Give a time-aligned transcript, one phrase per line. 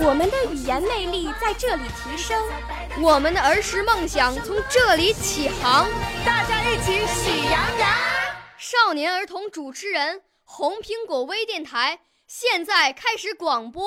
[0.00, 2.40] 我们的语言魅力在这里提升，
[3.00, 5.88] 我们的儿时梦想从这里起航。
[6.24, 7.90] 大家一起喜羊羊。
[8.56, 11.98] 少年儿童主持人，红苹果微电台。
[12.28, 13.84] 现在开始广播。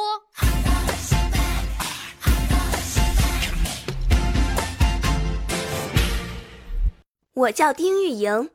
[7.34, 8.50] 我叫丁玉莹，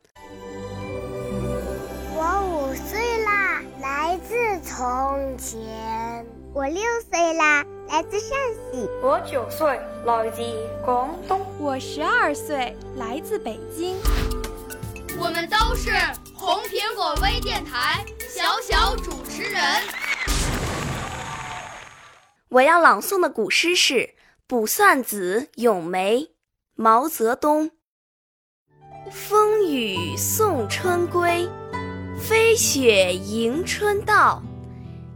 [2.14, 6.15] 我五岁啦，来自从前。
[6.56, 8.30] 我六岁啦，来自陕
[8.72, 8.88] 西。
[9.02, 10.40] 我九岁，来自
[10.82, 11.44] 广东。
[11.58, 13.94] 我十二岁，来自北京。
[15.18, 15.90] 我们都是
[16.34, 19.62] 红苹果微电台小小主持人。
[22.48, 23.94] 我要朗诵的古诗是
[24.46, 26.20] 《卜算子·咏梅》，
[26.74, 27.70] 毛泽东。
[29.10, 31.46] 风雨送春归，
[32.18, 34.42] 飞雪迎春到。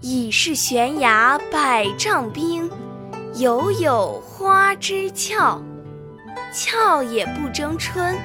[0.00, 2.70] 已是悬崖百丈冰，
[3.34, 5.62] 犹有花枝俏。
[6.52, 8.16] 俏也不争春。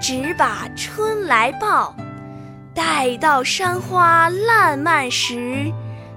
[0.00, 1.92] 只把春来报，
[2.72, 5.72] 待到山花烂漫时，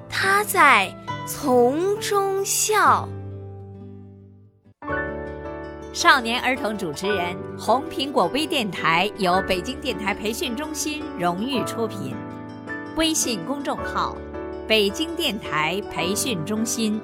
[0.08, 0.88] 他在
[1.26, 3.10] 丛中笑。
[5.94, 12.16] 少年儿童主持人，红苹果微电台由北京电台培训中心荣誉出品，
[12.96, 14.16] 微信公众号：
[14.72, 16.98] 北京电台培训中心。